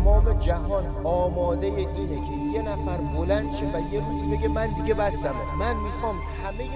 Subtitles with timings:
[0.00, 4.94] تمام جهان آماده اینه که یه نفر بلند شه و یه روزی بگه من دیگه
[4.94, 5.32] بستمه.
[5.60, 6.70] من می‌خوام همه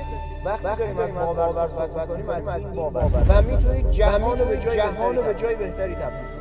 [0.45, 5.57] وقتی, داریم از باور صحبت کنیم از این باور و می‌تونید جهان رو به جای
[5.57, 6.34] بهتری تبدیل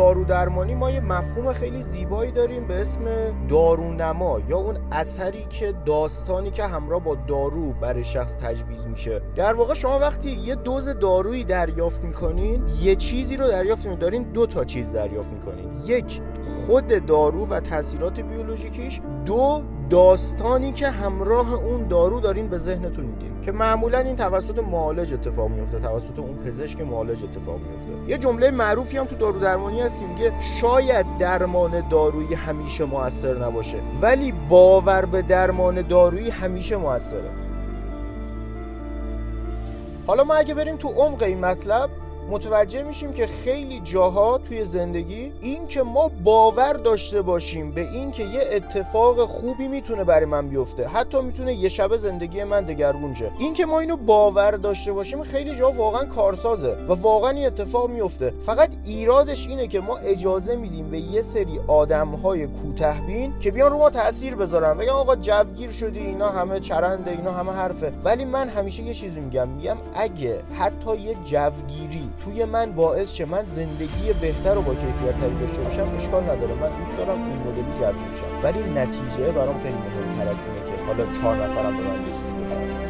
[0.00, 3.00] دارو درمانی ما یه مفهوم خیلی زیبایی داریم به اسم
[3.48, 9.20] دارونما یا اون اثری که داستانی که همراه با دارو برای شخص تجویز میشه.
[9.34, 14.46] در واقع شما وقتی یه دوز دارویی دریافت می‌کنین یه چیزی رو دریافت می‌کنین دو
[14.46, 15.72] تا چیز دریافت می‌کنین.
[15.86, 16.20] یک
[16.66, 19.00] خود دارو و تاثیرات بیولوژیکیش.
[19.26, 23.40] دو داستانی که همراه اون دارو دارین به ذهنتون میدین.
[23.40, 28.50] که معمولا این توسط معالج اتفاق میفته توسط اون پزشک معالج اتفاق میفته یه جمله
[28.50, 34.32] معروفی هم تو دارو درمانی هست که میگه شاید درمان دارویی همیشه موثر نباشه ولی
[34.48, 37.30] باور به درمان دارویی همیشه موثره.
[40.06, 41.90] حالا ما اگه بریم تو عمق این مطلب
[42.28, 48.10] متوجه میشیم که خیلی جاها توی زندگی این که ما باور داشته باشیم به این
[48.10, 50.88] که یه اتفاق خوبی می‌تونه برای من بیفته.
[50.88, 53.30] حتی می‌تونه یه شب زندگی من دگرگون شه.
[53.38, 57.90] این که ما اینو باور داشته باشیم خیلی جا واقعا کارسازه و واقعا این اتفاق
[57.90, 58.34] میفته.
[58.40, 63.78] فقط ایرادش اینه که ما اجازه میدیم به یه سری آدمهای کوتهبین که بیان رو
[63.78, 64.78] ما تاثیر بذارن.
[64.78, 67.92] بگن آقا جوگیر شدی اینا همه چرنده اینا همه حرفه.
[68.04, 69.48] ولی من همیشه یه چیزی میگم.
[69.48, 75.16] میگم اگه حتی یه جوگیری توی من باعث شه من زندگی بهتر و با کیفیت
[75.16, 76.54] تری داشته باشم اشکال نداره.
[76.54, 78.42] من دوست دارم این مدلی جوی بشم.
[78.42, 82.89] ولی نتیجه برام خیلی مهمتر از اینه که حالا چهار نفرم به من چیزی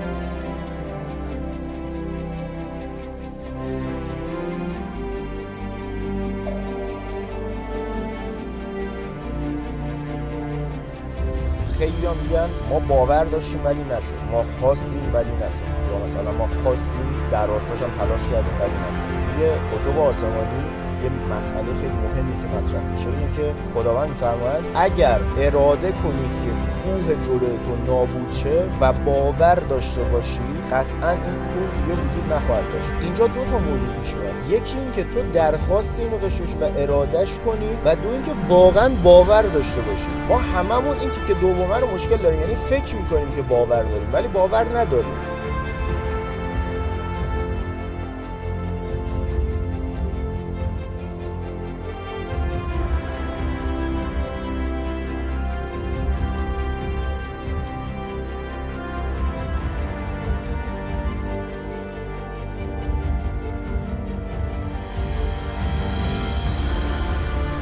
[12.14, 14.14] میگن ما باور داشتیم ولی نشد.
[14.30, 15.62] ما خواستیم ولی نشد.
[15.90, 19.02] یا مثلا ما خواستیم در راستاش هم تلاش کردیم ولی نشد.
[19.02, 19.48] توی
[19.78, 25.92] کتب آسمانی یه مسئله خیلی مهمی که مطرح میشه اینه که خداوند میفرماید اگر اراده
[25.92, 26.50] کنی که
[26.82, 30.40] کوه جلوی تو نابود شه و باور داشته باشی
[30.70, 32.90] قطعا این کوه دیگه وجود نخواهد داشت.
[33.00, 34.34] اینجا دو تا موضوع پیش میاد.
[34.48, 38.88] یکی این که تو درخواست اینو داشته باشی و ارادش کنی و دو اینکه واقعا
[39.04, 40.08] باور داشته باشی.
[40.28, 44.28] ما هممون این که دومه رو مشکل داریم یعنی فکر می‌کنیم که باور داریم ولی
[44.28, 45.14] باور نداریم.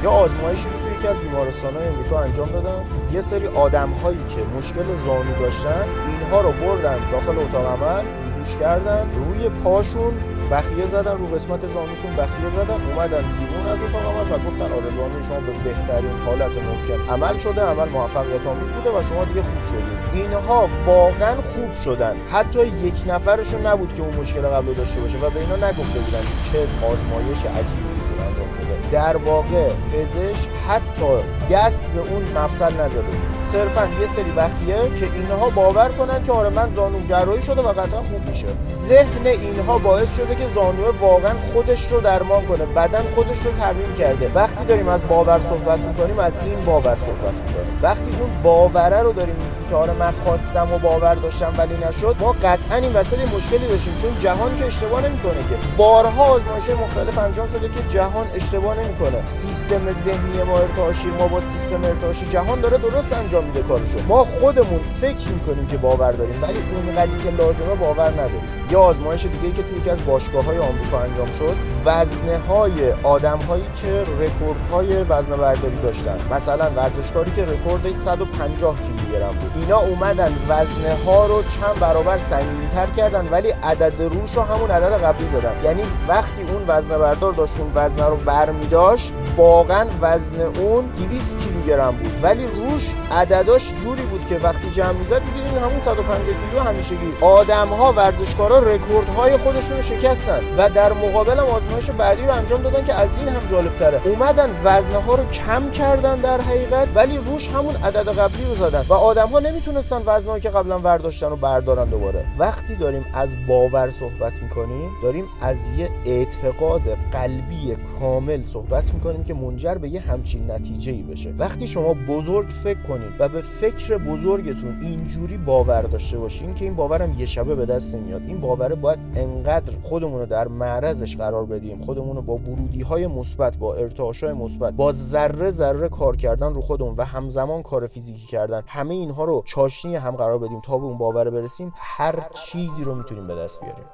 [0.08, 2.82] یا آزمایشی رو توی یکی از بیمارستان های امریکا انجام دادن.
[3.12, 8.56] یه سری آدم هایی که مشکل زانو داشتن اینها رو بردن داخل اتاق عمل بیهوش
[8.56, 10.12] کردن روی پاشون
[10.50, 14.96] بخیه زدن رو قسمت زانوشون بخیه زدن اومدن بیرون از اتاق عمل و گفتن آره
[14.96, 17.12] زانوی شما به بهترین حالت ممکن.
[17.12, 22.16] عمل شده عمل موفقیت آمیز بوده و شما دیگه خوب شدید اینها واقعا خوب شدن.
[22.32, 26.22] حتی یک نفرشون نبود که اون مشکل قبل داشته باشه و به اینا نگفته بودن.
[26.52, 27.97] چه آزمایش عجیبی.
[28.08, 28.90] روشون انجام شده.
[28.90, 31.18] در واقع پزشک حتی
[31.50, 33.04] دست به اون مفصل نزده.
[33.42, 37.68] صرفا یه سری بخیه که اینها باور کنن که آره من زانو جراحی شده و
[37.68, 38.46] قطعا خوب میشه.
[38.60, 43.94] ذهن اینها باعث شده که زانو واقعا خودش رو درمان کنه بدن خودش رو ترمیم
[43.94, 44.30] کرده.
[44.34, 47.78] وقتی داریم از باور صحبت می‌کنیم از این باور صحبت می‌کنیم.
[47.82, 49.36] وقتی اون باوره رو داریم
[49.70, 53.96] که آره من خواستم و باور داشتم ولی نشد ما قطعا این وسط مشکلی داشتیم.
[53.96, 55.56] چون جهان که اشتباه نمی‌کنه که.
[55.76, 59.26] بارها آزمایش مختلف انجام شده که جهان اشتباه نمی‌کنه.
[59.26, 63.98] سیستم ذهنی ما ارتعاشی ما با سیستم ارتعاشی جهان داره درست انجام میده کارشو.
[64.08, 68.42] ما خودمون فکر می‌کنیم که باور داریم ولی اونقدری که لازمه باور نداریم.
[68.70, 73.38] یا آزمایش دیگه که توی یکی از باشگاه های آمریکا انجام شد وزنه های آدم
[73.38, 76.18] هایی که رکورد های وزنه برداری داشتن.
[76.30, 79.57] مثلا ورزشکاری که رکوردش 150 کیلوگرم بود.
[79.60, 84.70] اینا اومدن وزنه ها رو چند برابر سنگین تر کردن ولی عدد روش رو همون
[84.70, 85.52] عدد قبلی زدن.
[85.64, 91.38] یعنی وقتی اون وزنه بردار داشت اون وزنه رو برمی داشت واقعا وزن اون 200
[91.38, 92.12] کیلوگرم بود.
[92.22, 97.12] ولی روش عدداش جوری بود که وقتی جمع می‌زد می‌دونین همون 150 کیلو همیشگی.
[97.20, 102.62] آدم ها ورزشکارا اینا رکوردهای خودشون رو شکستن و در مقابل آزمایش بعدی رو انجام
[102.62, 106.88] دادن که از این هم جالب تره اومدن وزنه ها رو کم کردن در حقیقت
[106.94, 108.84] ولی روش همون عدد قبلی رو زدن.
[108.88, 112.26] و آدم ها نمی‌تونستن وزنهایی که قبلا ورداشتن رو بردارن دوباره.
[112.38, 119.34] وقتی داریم از باور صحبت می‌کنیم داریم از یه اعتقاد قلبی کامل صحبت می‌کنیم که
[119.34, 121.34] منجر به یه همچین نتیجه ای بشه.
[121.38, 126.74] وقتی شما بزرگ فکر کنید و به فکر بزرگتون اینجوری باور داشته باشین که این
[126.74, 128.22] باورم یه شبه به دست نمیاد.
[128.26, 131.80] این باوره باید انقدر خودمون رو در معرضش قرار بدیم.
[131.80, 136.54] خودمون رو با ورودی های مثبت با ارتعاش های مثبت با ذره ذره کار کردن
[136.54, 138.62] رو خودمون و همزمان کار فیزیکی کردن.
[138.66, 142.94] همه اینها رو چاشنی هم قرار بدیم تا به اون باور برسیم هر چیزی رو
[142.94, 143.84] می‌تونیم به دست بیاریم.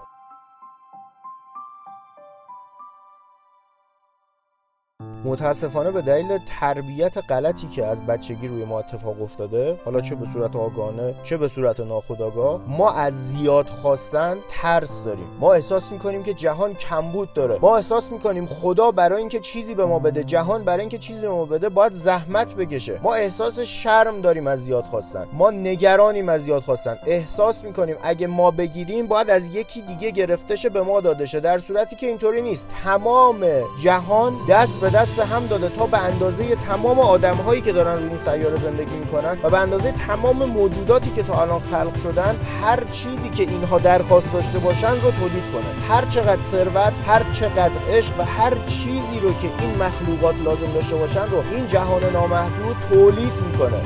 [5.24, 10.26] متاسفانه به دلیل تربیت غلطی که از بچگی روی ما اتفاق افتاده حالا چه به
[10.26, 15.26] صورت آگاهانه چه به صورت ناخودآگاه ما از زیاد خواستن ترس داریم.
[15.40, 17.58] ما احساس می‌کنیم که جهان کمبود داره.
[17.62, 21.28] ما احساس می‌کنیم خدا برای اینکه چیزی به ما بده جهان برای اینکه چیزی به
[21.28, 23.00] ما بده باید زحمت بکشه.
[23.02, 25.26] ما احساس شرم داریم از زیاد خواستن.
[25.32, 26.98] ما نگرانیم از زیاد خواستن.
[27.06, 31.40] احساس می‌کنیم اگه ما بگیریم باید از یکی دیگه گرفته شه به ما داده شه.
[31.40, 32.68] در صورتی که اینطوری نیست.
[32.84, 33.44] تمام
[33.82, 38.08] جهان دست به دست هم داده تا به اندازه تمام آدم هایی که دارن روی
[38.08, 42.84] این سیاره زندگی می‌کنن و به اندازه تمام موجوداتی که تا الان خلق شدن هر
[42.84, 48.20] چیزی که اینها درخواست داشته باشن رو تولید کنن هر چقدر ثروت هر چقدر عشق
[48.20, 53.40] و هر چیزی رو که این مخلوقات لازم داشته باشن رو این جهان نامحدود تولید
[53.40, 53.80] می‌کنه.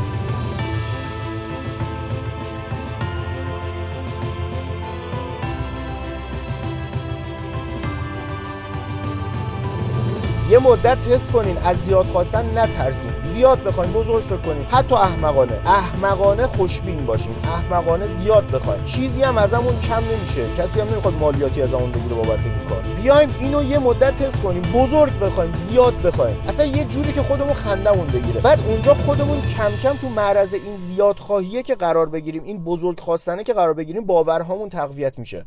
[10.51, 13.13] یه مدت تست کنین از زیاد خواستن نترسین.
[13.23, 14.65] زیاد بخواین بزرگ فکر کنین.
[14.65, 15.61] حتی احمقانه.
[15.67, 17.35] احمقانه خوشبین باشین.
[17.45, 18.85] احمقانه زیاد بخواین.
[18.85, 20.53] چیزی هم ازمون کم نمیشه.
[20.59, 22.83] کسی هم نمی‌خواد مالیاتی ازمون بگیره بابت این کار.
[23.03, 24.63] بیایم اینو یه مدت تست کنیم.
[24.63, 26.37] بزرگ بخوایم زیاد بخوایم.
[26.49, 28.41] اصلا یه جوری که خودمون خندمون بگیره.
[28.41, 33.01] بعد اونجا خودمون کم کم تو معرض این زیاد خواهیه که قرار بگیریم این بزرگ
[33.01, 35.47] خواستنه که قرار بگیریم باورهامون تقویت میشه.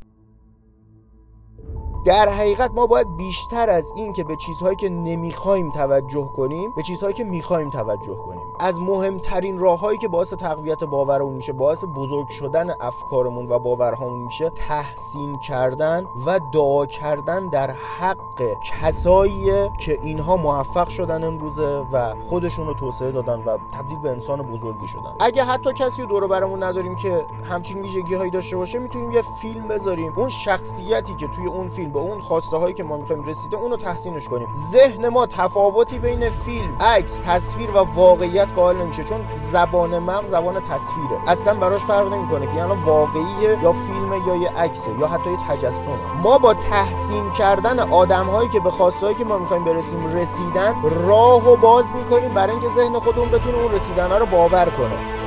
[2.05, 6.83] در حقیقت ما باید بیشتر از این که به چیزهایی که نمی‌خوایم توجه کنیم به
[6.83, 8.50] چیزهایی که می‌خوایم توجه کنیم.
[8.63, 14.49] از مهمترین راههایی که باعث تقویت باورمون میشه باعث بزرگ شدن افکارمون و باورهامون میشه
[14.49, 18.41] تحسین کردن و دعا کردن در حق
[18.81, 24.41] کسایی که اینها موفق شدن امروزه و خودشون رو توسعه دادن و تبدیل به انسان
[24.41, 25.15] بزرگی شدن.
[25.19, 29.67] اگه حتی کسی دور برمون نداریم که همچین ویژگی هایی داشته باشه می‌تونیم یه فیلم
[29.67, 30.13] بذاریم.
[30.15, 33.77] اون شخصیتی که توی اون فیلم به اون خواسته هایی که ما می‌خوایم رسیده اونو
[33.77, 34.47] تحسینش کنیم.
[34.53, 40.59] ذهن ما تفاوتی بین فیلم عکس تصویر و واقعیت قائل نمیشه چون زبان مغز زبان
[40.59, 41.17] تصویره.
[41.27, 45.37] اصلا براش فرق نمی‌کنه که یعنی واقعیه یا فیلم یا یه عکسه یا حتی یه
[45.49, 45.95] تجسمه.
[46.23, 50.75] ما با تحسین کردن آدم هایی که به خواسته هایی که ما می‌خوایم برسیم رسیدن
[51.07, 55.20] راهو باز می‌کنیم برای اینکه ذهن خودمون بتونه اون رسیدن رو باور کنه.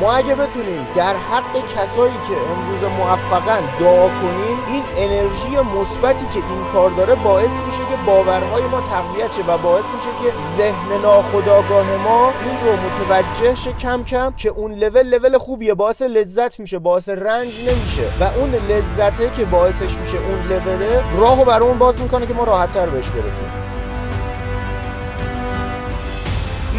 [0.00, 6.46] ما اگه بتونیم در حق کسایی که امروز موفقن دعا کنیم این انرژی مثبتی که
[6.50, 11.02] این کار داره باعث میشه که باورهای ما تقویت شه و باعث میشه که ذهن
[11.02, 16.60] ناخودآگاه ما این رو متوجه شه کم کم که اون لول لول خوبیه باعث لذت
[16.60, 22.00] میشه باعث رنج نمیشه و اون لذته که باعثش میشه اون لوله راهو برامون باز
[22.00, 23.75] می‌کنه که ما راحتتر بهش برسیم.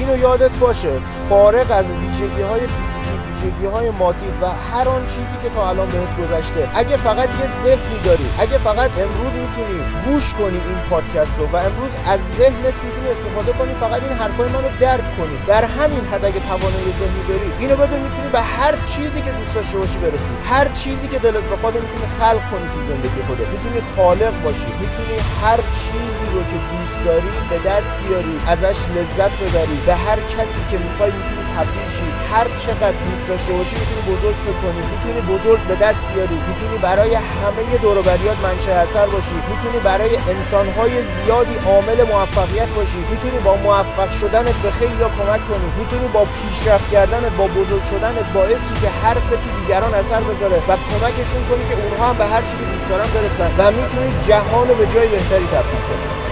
[0.08, 1.00] اینو یادت باشه
[1.30, 3.17] فارغ از ویژگی های فیزیکی
[3.48, 6.70] ویژگی های مادید و هر آن چیزی که تا الان بهت گذشته.
[6.75, 11.56] اگه فقط یه ذهنی داری اگه فقط امروز می‌تونی گوش کنی این پادکست رو و
[11.56, 15.38] امروز از ذهنت می‌تونی استفاده کنی فقط این حرفای منو درک کنی.
[15.48, 19.56] در همین حد اگه توانایی ذهنی داری اینو بده می‌تونی به هر چیزی که دوست
[19.56, 20.34] داشته باشی برسی.
[20.50, 23.48] هر چیزی که دلت بخواد می‌تونی خلق کنی تو زندگی خودت.
[23.56, 24.72] می‌تونی خالق باشی.
[24.82, 29.77] می‌تونی هر چیزی رو که دوست داری به دست بیاری ازش لذت ببری.
[29.86, 32.10] به هر کسی که می‌خوای می‌تونی تبدیل شی.
[32.32, 34.82] هر چقدر دوست داشته باشی می‌تونی بزرگ فکر کنی.
[34.94, 36.38] می‌تونی بزرگ به دست بیاری.
[36.50, 39.38] می‌تونی برای همه دور بریات منشأ اثر باشی.
[39.52, 43.00] می‌تونی برای انسانهای زیادی عامل موفقیت باشی.
[43.12, 45.68] می‌تونی با موفق شدنت به خیلی کمک کنی.
[45.80, 50.58] می‌تونی با پیشرفت کردنت با بزرگ شدنت باعث شی که حرف تو دیگران اثر بذاره
[50.68, 53.52] و کمکشون کنی که اونها هم به هر چی که دوست دارن برسن.
[53.58, 56.27] و می‌تونی جهان رو به جای بهتری تبدیل کنی.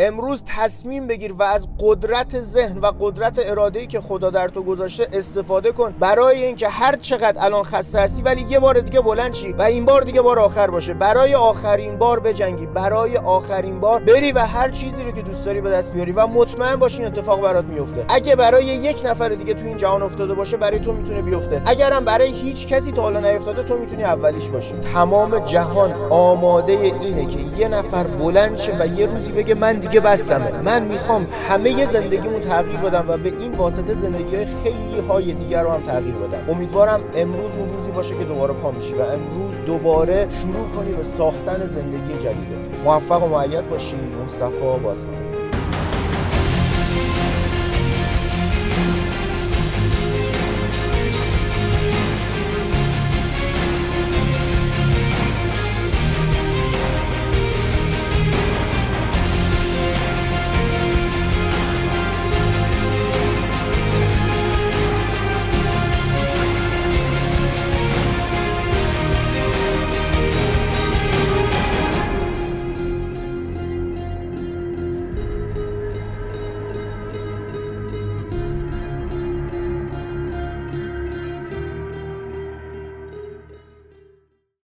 [0.00, 4.62] امروز تصمیم بگیر و از قدرت ذهن و قدرت اراده ای که خدا در تو
[4.62, 5.94] گذاشته استفاده کن.
[6.00, 9.84] برای اینکه هر چقدر الان خسته هستی ولی یه بار دیگه بلند شی و این
[9.84, 10.94] بار دیگه بار آخر باشه.
[10.94, 12.66] برای آخرین بار بجنگی.
[12.66, 16.26] برای آخرین بار بری و هر چیزی رو که دوست داری به دست بیاری و
[16.26, 18.04] مطمئن باشین اتفاق برات میفته.
[18.08, 21.62] اگه برای یک نفر دیگه تو این جهان افتاده باشه برای تو می‌تونه بیفته.
[21.66, 24.74] اگرم برای هیچ کسی تا حالا نیفتاده تو می‌تونی اولیش باشی.
[24.74, 29.87] تمام جهان آماده اینه که یه نفر بلند شه و یه روزی بگه من دیگه
[29.96, 35.34] بستمه من می‌خوام همه زندگیمو تغییر بدم و به این واسطه زندگی های خیلی های
[35.34, 36.54] دیگر رو هم تغییر بدم.
[36.54, 41.02] امیدوارم امروز اون روزی باشه که دوباره پا میشی و امروز دوباره شروع کنی به
[41.02, 42.68] ساختن زندگی جدیدت.
[42.84, 43.96] موفق و معید باشی.
[44.24, 45.27] مصطفی بازخانه